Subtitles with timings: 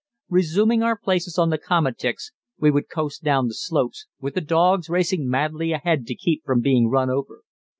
[0.29, 4.89] Resuming our places on the komatiks, we would coast down the slopes, with the dogs
[4.89, 7.43] racing madly ahead to keep from being run over.